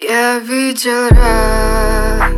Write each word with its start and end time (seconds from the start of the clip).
Я 0.00 0.38
видел 0.38 1.08
рай 1.10 2.32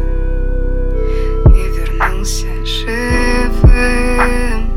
И 1.45 1.68
вернулся 1.68 2.46
живым. 2.64 4.71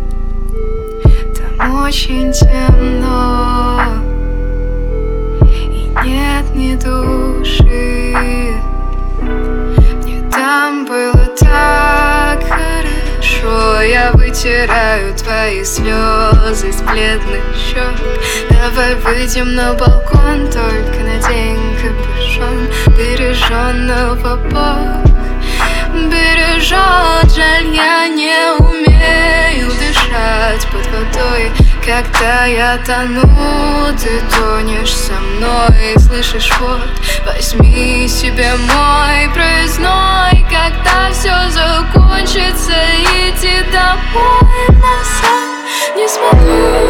Там 1.33 1.85
очень 1.85 2.33
темно 2.33 3.83
И 5.49 5.93
нет 6.03 6.53
ни 6.53 6.75
души. 6.75 8.53
Мне 9.21 10.29
там 10.29 10.85
было 10.85 11.25
так 11.39 12.43
хорошо. 12.43 13.81
Я 13.81 14.11
вытираю 14.11 15.15
твои 15.15 15.63
слезы 15.63 16.73
с 16.73 16.81
бледных 16.81 17.55
щек. 17.55 17.95
Давай 18.49 18.95
выйдем 18.95 19.55
на 19.55 19.73
балкон, 19.73 20.51
только 20.51 20.93
капюшон 20.93 21.52
Береженного 23.73 24.35
Бог 24.51 25.13
бережет 25.93 27.33
Жаль, 27.35 27.73
я 27.73 28.07
не 28.07 28.53
умею 28.59 29.69
дышать 29.71 30.65
под 30.71 30.85
водой. 30.87 31.51
Когда 31.83 32.45
я 32.45 32.77
тону, 32.85 33.23
ты 33.97 34.21
тонешь 34.29 34.95
со 34.95 35.13
мной. 35.13 35.95
Слышишь, 35.97 36.51
вот, 36.59 36.81
возьми 37.25 38.07
себе 38.07 38.51
мой 38.73 39.33
проездной. 39.33 40.45
Когда 40.49 41.11
все 41.11 41.49
закончится, 41.49 42.73
иди 43.01 43.63
домой 43.71 44.67
назад. 44.69 45.53
Не 45.95 46.07
смогу, 46.07 46.82